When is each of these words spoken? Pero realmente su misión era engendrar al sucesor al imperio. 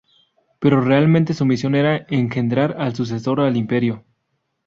Pero 0.57 0.81
realmente 0.81 1.35
su 1.35 1.45
misión 1.45 1.75
era 1.75 2.07
engendrar 2.09 2.75
al 2.79 2.95
sucesor 2.95 3.39
al 3.39 3.55
imperio. 3.55 4.03